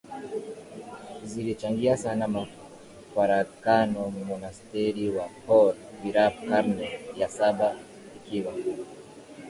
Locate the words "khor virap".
5.45-6.45